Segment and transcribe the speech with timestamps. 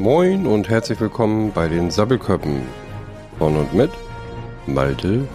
[0.00, 2.64] Moin und herzlich willkommen bei den Sabbelköppen.
[3.36, 3.90] Von und mit
[4.64, 5.26] Malte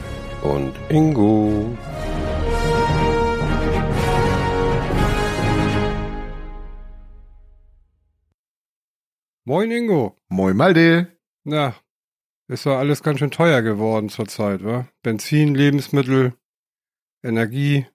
[0.41, 1.77] und Ingo.
[9.43, 10.17] Moin Ingo.
[10.29, 11.19] Moin Malte.
[11.43, 11.75] Na,
[12.47, 14.87] ist ja alles ganz schön teuer geworden zurzeit, wa?
[15.01, 16.37] Benzin, Lebensmittel,
[17.21, 17.85] Energie.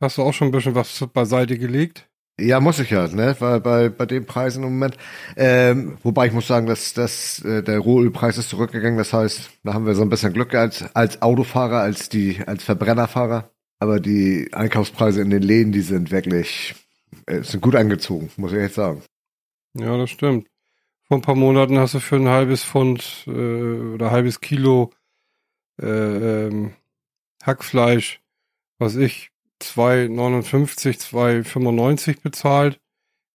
[0.00, 2.10] Hast du auch schon ein bisschen was beiseite gelegt?
[2.42, 3.36] Ja, muss ich ja, ne?
[3.38, 4.96] Weil bei, bei den Preisen im Moment.
[5.36, 8.98] Ähm, wobei ich muss sagen, dass, dass äh, der Rohölpreis ist zurückgegangen.
[8.98, 12.64] Das heißt, da haben wir so ein bisschen Glück als, als Autofahrer, als die, als
[12.64, 13.50] Verbrennerfahrer.
[13.78, 16.74] Aber die Einkaufspreise in den Läden, die sind wirklich,
[17.26, 19.02] äh, sind gut angezogen, muss ich echt sagen.
[19.74, 20.48] Ja, das stimmt.
[21.04, 24.92] Vor ein paar Monaten hast du für ein halbes Pfund äh, oder halbes Kilo
[25.80, 26.74] äh, ähm,
[27.42, 28.20] Hackfleisch,
[28.78, 29.31] was ich,
[29.62, 32.80] 2,59, 2,95 bezahlt.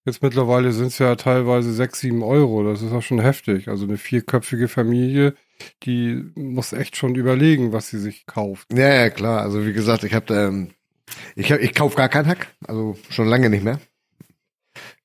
[0.05, 2.64] Jetzt mittlerweile sind es ja teilweise 6, 7 Euro.
[2.64, 3.67] Das ist auch schon heftig.
[3.67, 5.36] Also eine vierköpfige Familie,
[5.83, 8.67] die muss echt schon überlegen, was sie sich kauft.
[8.72, 9.42] Ja, ja, klar.
[9.42, 10.70] Also wie gesagt, ich habe ähm,
[11.36, 12.55] ich, hab, ich kauf gar keinen Hack.
[12.66, 13.80] Also schon lange nicht mehr.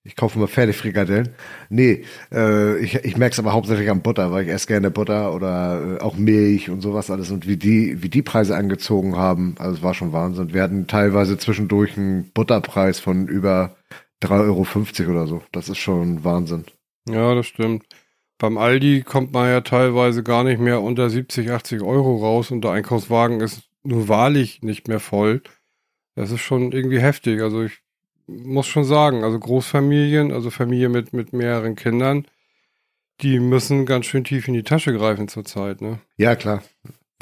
[0.05, 1.29] Ich kaufe immer Pferdefrikadellen.
[1.69, 5.33] Nee, äh, ich, ich merke es aber hauptsächlich am Butter, weil ich esse gerne Butter
[5.33, 7.31] oder äh, auch Milch und sowas alles.
[7.31, 10.53] Und wie die, wie die Preise angezogen haben, also es war schon Wahnsinn.
[10.53, 13.77] Wir hatten teilweise zwischendurch einen Butterpreis von über
[14.23, 15.43] 3,50 Euro oder so.
[15.53, 16.65] Das ist schon Wahnsinn.
[17.09, 17.85] Ja, das stimmt.
[18.39, 22.63] Beim Aldi kommt man ja teilweise gar nicht mehr unter 70, 80 Euro raus und
[22.63, 25.43] der Einkaufswagen ist nur wahrlich nicht mehr voll.
[26.17, 27.41] Das ist schon irgendwie heftig.
[27.41, 27.82] Also ich
[28.33, 32.27] muss schon sagen, also Großfamilien, also Familie mit, mit mehreren Kindern,
[33.21, 35.99] die müssen ganz schön tief in die Tasche greifen zurzeit, ne?
[36.17, 36.63] Ja, klar.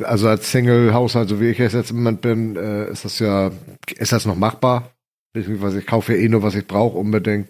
[0.03, 3.51] Also als Single-Haushalt, so wie ich es jetzt im Moment bin, äh, ist das ja,
[3.97, 4.91] ist das noch machbar?
[5.33, 7.49] Beziehungsweise ich kaufe ja eh nur, was ich brauche, unbedingt.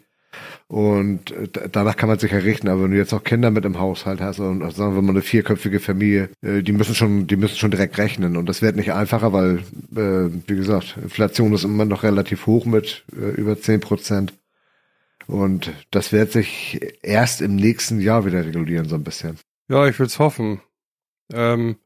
[0.71, 2.69] Und äh, danach kann man sich errichten.
[2.69, 5.21] Aber wenn du jetzt auch Kinder mit im Haushalt hast und sagen wir mal eine
[5.21, 8.37] vierköpfige Familie, äh, die müssen schon, die müssen schon direkt rechnen.
[8.37, 9.65] Und das wird nicht einfacher, weil,
[9.97, 14.33] äh, wie gesagt, Inflation ist immer noch relativ hoch mit über zehn Prozent.
[15.27, 19.39] Und das wird sich erst im nächsten Jahr wieder regulieren, so ein bisschen.
[19.69, 20.61] Ja, ich will's hoffen.
[21.33, 21.77] Ähm,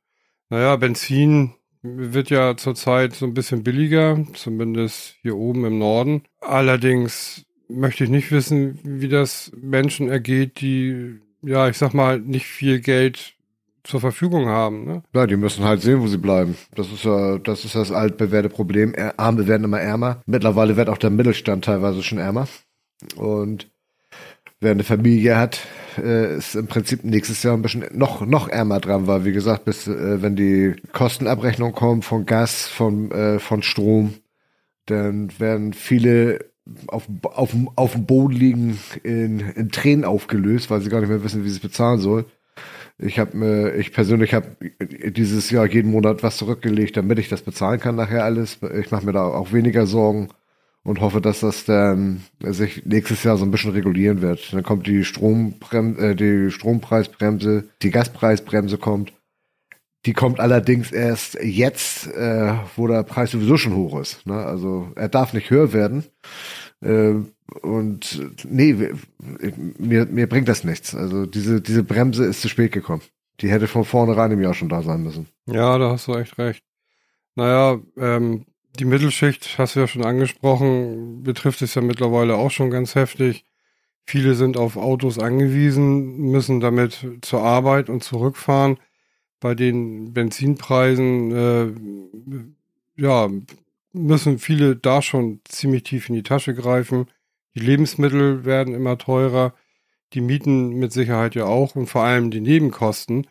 [0.50, 6.25] naja, Benzin wird ja zurzeit so ein bisschen billiger, zumindest hier oben im Norden.
[6.42, 12.47] Allerdings möchte ich nicht wissen, wie das Menschen ergeht, die, ja, ich sag mal, nicht
[12.47, 13.34] viel Geld
[13.84, 14.84] zur Verfügung haben.
[14.86, 15.02] Ne?
[15.14, 16.56] Ja, die müssen halt sehen, wo sie bleiben.
[16.75, 18.94] Das ist ja, das ist das altbewährte Problem.
[19.16, 20.22] Arme werden immer ärmer.
[20.26, 22.48] Mittlerweile wird auch der Mittelstand teilweise schon ärmer.
[23.16, 23.70] Und
[24.60, 25.60] wer eine Familie hat,
[25.98, 29.66] äh, ist im Prinzip nächstes Jahr ein bisschen noch, noch ärmer dran, weil wie gesagt,
[29.66, 34.14] bis äh, wenn die Kostenabrechnung kommt von Gas, von, äh, von Strom,
[34.86, 36.53] dann werden viele
[36.86, 41.25] auf, auf, auf dem Boden liegen, in, in Tränen aufgelöst, weil sie gar nicht mehr
[41.25, 42.26] wissen, wie sie es bezahlen soll.
[42.98, 44.56] Ich habe mir, ich persönlich habe
[44.88, 48.58] dieses Jahr jeden Monat was zurückgelegt, damit ich das bezahlen kann nachher alles.
[48.80, 50.28] Ich mache mir da auch weniger Sorgen
[50.84, 54.52] und hoffe, dass das dann sich nächstes Jahr so ein bisschen regulieren wird.
[54.52, 59.12] Dann kommt die Strombremse, äh, die Strompreisbremse, die Gaspreisbremse kommt.
[60.06, 64.26] Die kommt allerdings erst jetzt, äh, wo der Preis sowieso schon hoch ist.
[64.26, 64.34] Ne?
[64.34, 66.04] Also er darf nicht höher werden.
[66.82, 67.15] Äh,
[67.62, 68.76] und nee,
[69.78, 70.94] mir, mir bringt das nichts.
[70.94, 73.03] Also diese, diese Bremse ist zu spät gekommen.
[73.41, 75.28] Die hätte von vornherein im Jahr schon da sein müssen.
[75.47, 76.62] Ja, da hast du echt recht.
[77.34, 78.44] Naja, ähm,
[78.78, 83.44] die Mittelschicht, hast du ja schon angesprochen, betrifft es ja mittlerweile auch schon ganz heftig.
[84.06, 88.78] Viele sind auf Autos angewiesen, müssen damit zur Arbeit und zurückfahren
[89.44, 91.31] bei den Benzinpreisen,
[92.97, 93.28] äh, ja,
[93.93, 97.09] müssen viele da schon ziemlich tief in die Tasche greifen.
[97.55, 99.53] Die Lebensmittel werden immer teurer,
[100.15, 103.27] die Mieten mit Sicherheit ja auch und vor allem die Nebenkosten.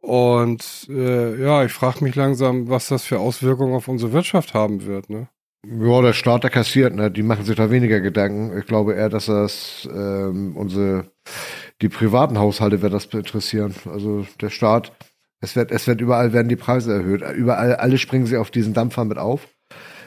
[0.00, 4.86] Und äh, ja, ich frage mich langsam, was das für Auswirkungen auf unsere Wirtschaft haben
[4.86, 5.08] wird.
[5.08, 5.28] Ne?
[5.64, 7.12] Ja, der Staat, der kassiert, ne?
[7.12, 8.58] die machen sich da weniger Gedanken.
[8.58, 11.12] Ich glaube eher, dass das ähm, unsere,
[11.80, 13.72] die privaten Haushalte wird das interessieren.
[13.86, 14.90] Also der Staat
[15.44, 17.22] es wird, es wird überall werden die Preise erhöht.
[17.36, 19.46] Überall, alle springen sie auf diesen Dampfer mit auf,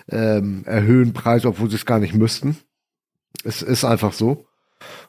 [0.10, 2.58] ähm, erhöhen Preise, obwohl sie es gar nicht müssten.
[3.44, 4.46] Es ist einfach so.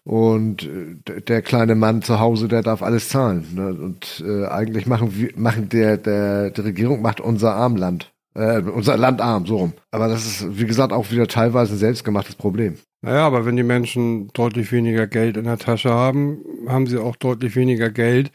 [0.04, 3.46] Und äh, der kleine Mann zu Hause, der darf alles zahlen.
[3.54, 3.68] Ne?
[3.68, 8.12] Und äh, eigentlich machen wir, machen der, der, die Regierung macht unser Armland.
[8.34, 9.72] Äh, unser Land arm, so rum.
[9.90, 12.76] Aber das ist, wie gesagt, auch wieder teilweise ein selbstgemachtes Problem.
[13.00, 16.38] Naja, aber wenn die Menschen deutlich weniger Geld in der Tasche haben,
[16.68, 18.30] haben sie auch deutlich weniger Geld,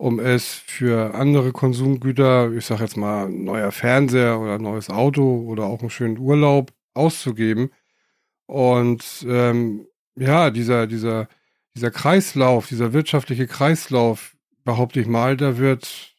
[0.00, 5.64] um es für andere Konsumgüter, ich sag jetzt mal neuer Fernseher oder neues Auto oder
[5.64, 7.70] auch einen schönen Urlaub auszugeben.
[8.46, 9.86] Und ähm,
[10.16, 11.28] ja, dieser, dieser,
[11.76, 16.14] dieser Kreislauf, dieser wirtschaftliche Kreislauf, behaupte ich mal, der wird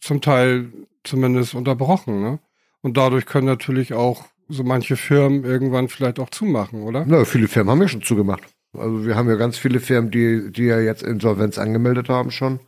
[0.00, 0.72] zum Teil
[1.04, 2.22] zumindest unterbrochen.
[2.22, 2.38] Ne?
[2.80, 7.04] Und dadurch können natürlich auch so manche Firmen irgendwann vielleicht auch zumachen, oder?
[7.06, 8.44] Na, viele Firmen haben ja schon zugemacht.
[8.72, 12.60] Also wir haben ja ganz viele Firmen, die, die ja jetzt Insolvenz angemeldet haben schon,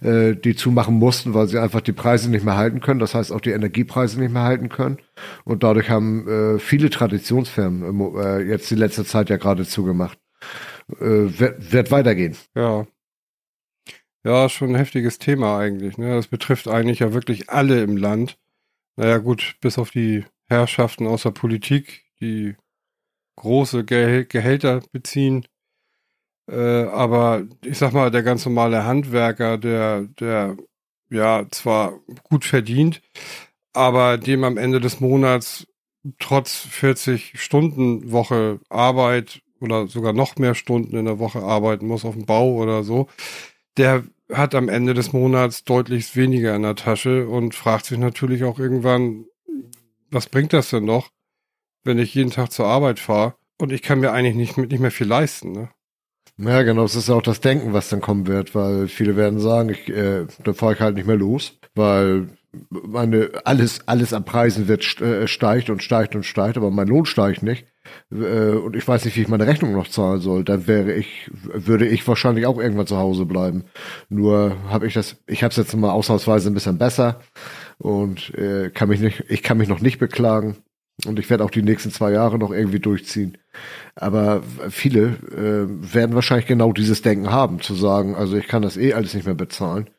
[0.00, 3.00] äh, die zumachen mussten, weil sie einfach die Preise nicht mehr halten können.
[3.00, 4.98] Das heißt auch die Energiepreise nicht mehr halten können.
[5.44, 10.18] Und dadurch haben äh, viele Traditionsfirmen äh, jetzt die letzte Zeit ja gerade zugemacht.
[10.98, 12.36] Äh, wird, wird weitergehen.
[12.54, 12.86] Ja.
[14.22, 15.96] Ja, schon ein heftiges Thema eigentlich.
[15.96, 16.14] Ne?
[16.14, 18.38] Das betrifft eigentlich ja wirklich alle im Land.
[18.96, 22.54] Naja gut, bis auf die Herrschaften aus der Politik, die
[23.36, 25.46] große Geh Gehälter beziehen.
[26.50, 30.56] Äh, aber ich sag mal, der ganz normale Handwerker, der, der
[31.08, 33.02] ja zwar gut verdient,
[33.72, 35.66] aber dem am Ende des Monats
[36.18, 42.04] trotz 40 Stunden Woche Arbeit oder sogar noch mehr Stunden in der Woche arbeiten muss
[42.04, 43.08] auf dem Bau oder so,
[43.76, 48.44] der hat am Ende des Monats deutlich weniger in der Tasche und fragt sich natürlich
[48.44, 49.26] auch irgendwann,
[50.10, 51.10] was bringt das denn noch,
[51.84, 54.90] wenn ich jeden Tag zur Arbeit fahre und ich kann mir eigentlich nicht, nicht mehr
[54.90, 55.70] viel leisten, ne?
[56.42, 59.40] Ja, genau, das ist ja auch das Denken, was dann kommen wird, weil viele werden
[59.40, 62.28] sagen, ich, äh, da fahre ich halt nicht mehr los, weil
[62.70, 67.04] meine, alles, alles an Preisen wird äh, steigt und steigt und steigt, aber mein Lohn
[67.04, 67.66] steigt nicht.
[68.10, 70.42] Äh, und ich weiß nicht, wie ich meine Rechnung noch zahlen soll.
[70.44, 73.64] Dann wäre ich, würde ich wahrscheinlich auch irgendwann zu Hause bleiben.
[74.08, 77.20] Nur habe ich das, ich habe es jetzt mal ausnahmsweise ein bisschen besser
[77.78, 80.56] und äh, kann mich nicht, ich kann mich noch nicht beklagen.
[81.06, 83.36] Und ich werde auch die nächsten zwei Jahre noch irgendwie durchziehen.
[83.94, 88.76] Aber viele äh, werden wahrscheinlich genau dieses Denken haben, zu sagen, also ich kann das
[88.76, 89.90] eh alles nicht mehr bezahlen,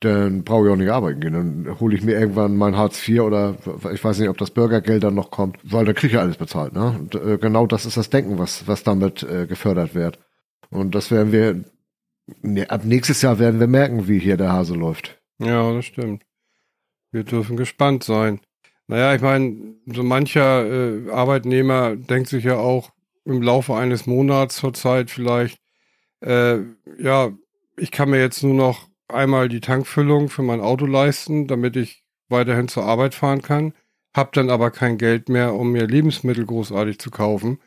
[0.00, 1.32] dann brauche ich auch nicht arbeiten gehen.
[1.32, 3.56] Dann hole ich mir irgendwann mein Hartz IV oder
[3.92, 6.36] ich weiß nicht, ob das Bürgergeld dann noch kommt, weil dann kriege ich ja alles
[6.36, 6.72] bezahlt.
[6.72, 6.86] Ne?
[6.98, 10.18] Und, äh, genau das ist das Denken, was, was damit äh, gefördert wird.
[10.70, 11.64] Und das werden wir,
[12.42, 15.20] ne, ab nächstes Jahr werden wir merken, wie hier der Hase läuft.
[15.38, 16.24] Ja, das stimmt.
[17.12, 18.40] Wir dürfen gespannt sein.
[18.86, 20.66] Naja, ich meine, so mancher
[21.06, 22.92] äh, Arbeitnehmer denkt sich ja auch
[23.24, 25.58] im Laufe eines Monats zur Zeit vielleicht,
[26.20, 26.58] äh,
[26.98, 27.32] ja,
[27.76, 32.04] ich kann mir jetzt nur noch einmal die Tankfüllung für mein Auto leisten, damit ich
[32.28, 33.74] weiterhin zur Arbeit fahren kann,
[34.14, 37.60] hab dann aber kein Geld mehr, um mir Lebensmittel großartig zu kaufen.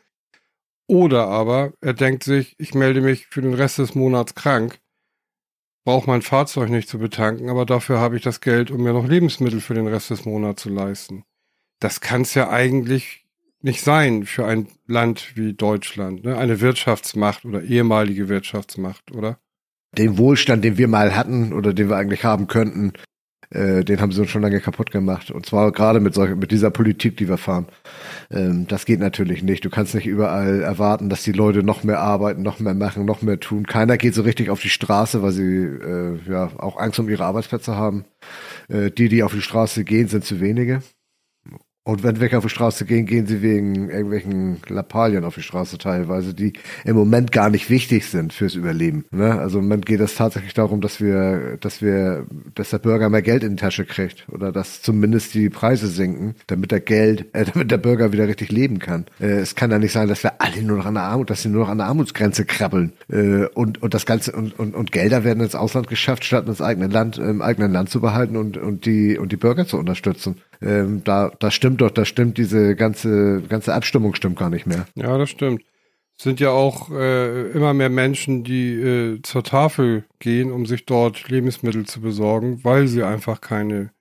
[0.86, 4.80] Oder aber er denkt sich, ich melde mich für den Rest des Monats krank
[5.88, 9.08] brauche mein Fahrzeug nicht zu betanken, aber dafür habe ich das Geld, um mir noch
[9.08, 11.24] Lebensmittel für den Rest des Monats zu leisten.
[11.80, 13.24] Das kann es ja eigentlich
[13.62, 16.36] nicht sein für ein Land wie Deutschland, ne?
[16.36, 19.38] eine Wirtschaftsmacht oder ehemalige Wirtschaftsmacht, oder?
[19.96, 22.92] Den Wohlstand, den wir mal hatten oder den wir eigentlich haben könnten,
[23.50, 25.30] äh, den haben sie uns schon lange kaputt gemacht.
[25.30, 27.66] Und zwar gerade mit, solch, mit dieser Politik, die wir fahren.
[28.30, 29.64] Ähm, das geht natürlich nicht.
[29.64, 33.22] Du kannst nicht überall erwarten, dass die Leute noch mehr arbeiten, noch mehr machen, noch
[33.22, 33.66] mehr tun.
[33.66, 37.24] Keiner geht so richtig auf die Straße, weil sie äh, ja auch Angst um ihre
[37.24, 38.04] Arbeitsplätze haben.
[38.68, 40.82] Äh, die, die auf die Straße gehen, sind zu wenige.
[41.88, 45.78] Und wenn welche auf die Straße gehen, gehen sie wegen irgendwelchen Lappalien auf die Straße
[45.78, 46.52] teilweise, die
[46.84, 49.06] im Moment gar nicht wichtig sind fürs Überleben.
[49.10, 49.38] Ne?
[49.38, 53.22] Also im Moment geht es tatsächlich darum, dass wir, dass wir, dass der Bürger mehr
[53.22, 57.46] Geld in die Tasche kriegt oder dass zumindest die Preise sinken, damit der Geld, äh,
[57.46, 59.06] damit der Bürger wieder richtig leben kann.
[59.18, 61.40] Äh, es kann ja nicht sein, dass wir alle nur noch an der Armut, dass
[61.40, 64.92] sie nur noch an der Armutsgrenze krabbeln äh, und und das ganze und, und und
[64.92, 68.58] Gelder werden ins Ausland geschafft, statt ins eigene Land im eigenen Land zu behalten und
[68.58, 70.36] und die und die Bürger zu unterstützen.
[70.60, 74.86] Ähm, da, da stimmt doch, da stimmt diese ganze, ganze Abstimmung stimmt gar nicht mehr.
[74.94, 75.62] Ja, das stimmt.
[76.16, 80.84] Es sind ja auch äh, immer mehr Menschen, die äh, zur Tafel gehen, um sich
[80.84, 83.92] dort Lebensmittel zu besorgen, weil sie einfach keine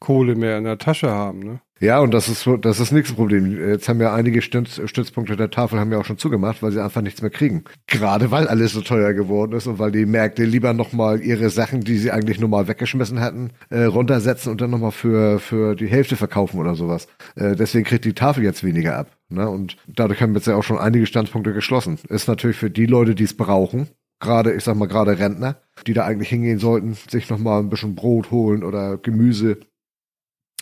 [0.00, 1.38] Kohle mehr in der Tasche haben.
[1.38, 1.60] Ne?
[1.80, 3.58] Ja, und das ist das ist nichts Problem.
[3.58, 6.82] Jetzt haben ja einige Stütz, Stützpunkte der Tafel haben ja auch schon zugemacht, weil sie
[6.82, 7.64] einfach nichts mehr kriegen.
[7.88, 11.80] Gerade weil alles so teuer geworden ist und weil die Märkte lieber nochmal ihre Sachen,
[11.80, 16.16] die sie eigentlich normal weggeschmissen hatten, äh, runtersetzen und dann nochmal für, für die Hälfte
[16.16, 17.08] verkaufen oder sowas.
[17.34, 19.16] Äh, deswegen kriegt die Tafel jetzt weniger ab.
[19.28, 19.48] Ne?
[19.48, 21.98] Und dadurch haben jetzt ja auch schon einige Standpunkte geschlossen.
[22.08, 23.88] Ist natürlich für die Leute, die es brauchen,
[24.20, 27.94] gerade, ich sag mal, gerade Rentner, die da eigentlich hingehen sollten, sich nochmal ein bisschen
[27.94, 29.58] Brot holen oder Gemüse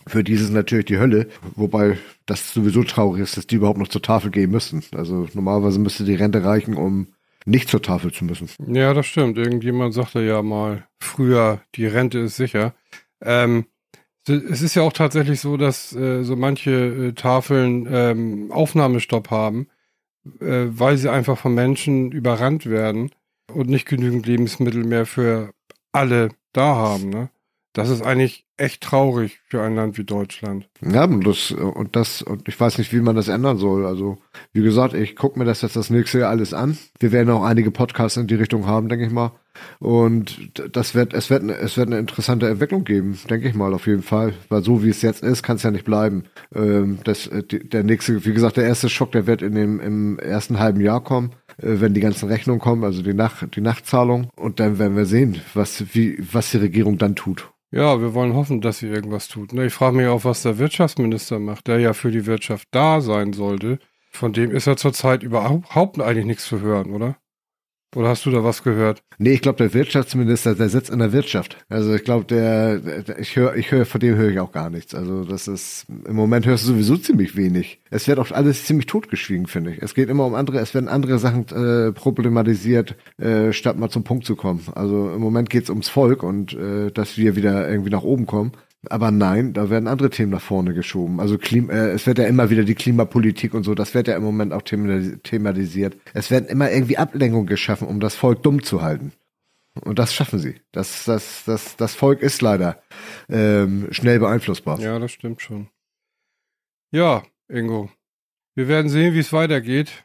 [0.06, 3.78] für die ist es natürlich die Hölle, wobei das sowieso traurig ist, dass die überhaupt
[3.78, 4.82] noch zur Tafel gehen müssen.
[4.94, 7.08] Also normalerweise müsste die Rente reichen, um
[7.44, 8.48] nicht zur Tafel zu müssen.
[8.72, 9.38] Ja, das stimmt.
[9.38, 12.74] Irgendjemand sagte ja mal früher, die Rente ist sicher.
[13.20, 13.66] Ähm,
[14.26, 19.66] es ist ja auch tatsächlich so, dass äh, so manche äh, Tafeln ähm, Aufnahmestopp haben,
[20.40, 23.10] äh, weil sie einfach von Menschen überrannt werden
[23.52, 25.52] und nicht genügend Lebensmittel mehr für
[25.90, 27.10] alle da haben.
[27.10, 27.30] Ne?
[27.72, 30.68] Das ist eigentlich echt traurig für ein Land wie Deutschland.
[30.82, 33.86] Ja, und das, und das, und ich weiß nicht, wie man das ändern soll.
[33.86, 34.18] Also,
[34.52, 36.76] wie gesagt, ich gucke mir das jetzt das nächste Jahr alles an.
[37.00, 39.32] Wir werden auch einige Podcasts in die Richtung haben, denke ich mal.
[39.78, 43.86] Und das wird, es wird, es wird eine interessante Entwicklung geben, denke ich mal, auf
[43.86, 44.34] jeden Fall.
[44.48, 46.24] Weil so wie es jetzt ist, kann es ja nicht bleiben.
[46.54, 50.18] Ähm, das, äh, der nächste, wie gesagt, der erste Schock, der wird in dem, im
[50.18, 54.28] ersten halben Jahr kommen, äh, wenn die ganzen Rechnungen kommen, also die Nacht, die Nachtzahlung.
[54.36, 57.51] Und dann werden wir sehen, was, wie, was die Regierung dann tut.
[57.74, 59.54] Ja, wir wollen hoffen, dass sie irgendwas tut.
[59.54, 59.64] Ne?
[59.64, 63.32] Ich frage mich auch, was der Wirtschaftsminister macht, der ja für die Wirtschaft da sein
[63.32, 63.78] sollte.
[64.10, 67.16] Von dem ist ja zurzeit überhaupt eigentlich nichts zu hören, oder?
[67.94, 69.02] Oder hast du da was gehört?
[69.18, 71.58] Nee, ich glaube, der Wirtschaftsminister, der sitzt in der Wirtschaft.
[71.68, 74.70] Also ich glaube, der, der, ich höre, ich höre, von dem höre ich auch gar
[74.70, 74.94] nichts.
[74.94, 77.80] Also das ist, im Moment hörst du sowieso ziemlich wenig.
[77.90, 79.82] Es wird auch alles ziemlich totgeschwiegen, finde ich.
[79.82, 84.04] Es geht immer um andere, es werden andere Sachen äh, problematisiert, äh, statt mal zum
[84.04, 84.62] Punkt zu kommen.
[84.74, 88.52] Also im Moment geht's ums Volk und äh, dass wir wieder irgendwie nach oben kommen.
[88.88, 91.20] Aber nein, da werden andere Themen nach vorne geschoben.
[91.20, 94.16] Also Klim äh, es wird ja immer wieder die Klimapolitik und so, das wird ja
[94.16, 95.96] im Moment auch thematisiert.
[96.14, 99.12] Es werden immer irgendwie Ablenkungen geschaffen, um das Volk dumm zu halten.
[99.80, 100.60] Und das schaffen sie.
[100.72, 102.82] Das, das, das, das Volk ist leider
[103.28, 104.78] ähm, schnell beeinflussbar.
[104.80, 105.68] Ja, das stimmt schon.
[106.90, 107.90] Ja, Ingo.
[108.54, 110.04] Wir werden sehen, wie es weitergeht.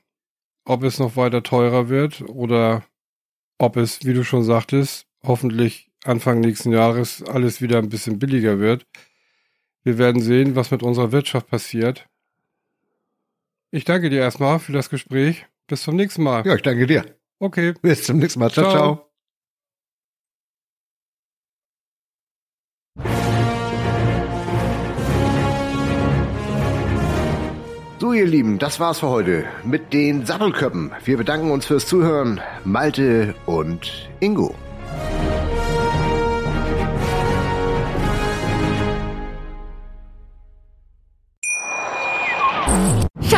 [0.63, 2.85] Ob es noch weiter teurer wird oder
[3.57, 8.59] ob es, wie du schon sagtest, hoffentlich Anfang nächsten Jahres alles wieder ein bisschen billiger
[8.59, 8.85] wird.
[9.83, 12.07] Wir werden sehen, was mit unserer Wirtschaft passiert.
[13.71, 15.45] Ich danke dir erstmal für das Gespräch.
[15.67, 16.45] Bis zum nächsten Mal.
[16.45, 17.05] Ja, ich danke dir.
[17.39, 17.73] Okay.
[17.81, 18.51] Bis zum nächsten Mal.
[18.51, 18.75] Ciao, ciao.
[18.75, 19.07] ciao.
[27.99, 30.91] So, ihr Lieben, das war's für heute mit den Sattelköppen.
[31.03, 32.39] Wir bedanken uns fürs Zuhören.
[32.63, 34.55] Malte und Ingo.